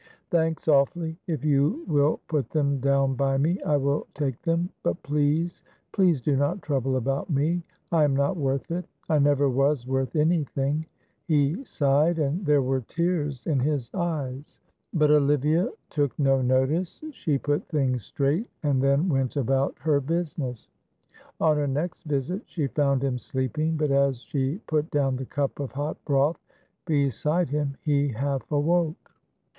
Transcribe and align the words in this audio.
"Thanks 0.31 0.67
awfully; 0.67 1.19
if 1.27 1.45
you 1.45 1.83
will 1.87 2.21
put 2.27 2.49
them 2.49 2.79
down 2.79 3.13
by 3.13 3.37
me, 3.37 3.61
I 3.61 3.77
will 3.77 4.07
take 4.15 4.41
them, 4.41 4.71
but 4.81 5.03
please, 5.03 5.61
please 5.91 6.21
do 6.21 6.35
not 6.35 6.63
trouble 6.63 6.95
about 6.95 7.29
me, 7.29 7.61
I 7.91 8.03
am 8.03 8.15
not 8.15 8.35
worth 8.35 8.71
it. 8.71 8.83
I 9.09 9.19
never 9.19 9.47
was 9.47 9.85
worth 9.85 10.15
anything;" 10.15 10.87
he 11.27 11.63
sighed 11.65 12.17
and 12.17 12.43
there 12.43 12.63
were 12.63 12.81
tears 12.81 13.45
in 13.45 13.59
his 13.59 13.93
eyes; 13.93 14.57
but 14.91 15.11
Olivia 15.11 15.69
took 15.91 16.17
no 16.17 16.41
notice, 16.41 16.99
she 17.11 17.37
put 17.37 17.67
things 17.67 18.01
straight 18.03 18.49
and 18.63 18.81
then 18.81 19.07
went 19.07 19.35
about 19.35 19.77
her 19.81 20.01
business. 20.01 20.67
On 21.39 21.57
her 21.57 21.67
next 21.67 22.05
visit 22.05 22.41
she 22.47 22.65
found 22.65 23.03
him 23.03 23.19
sleeping; 23.19 23.77
but 23.77 23.91
as 23.91 24.19
she 24.23 24.61
put 24.65 24.89
down 24.89 25.15
the 25.17 25.25
cup 25.25 25.59
of 25.59 25.73
hot 25.73 26.03
broth 26.05 26.41
beside 26.87 27.51
him 27.51 27.77
he 27.83 28.07
half 28.07 28.49
woke. 28.49 28.95